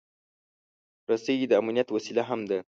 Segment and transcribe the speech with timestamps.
[1.09, 2.59] رسۍ د امنیت وسیله هم ده.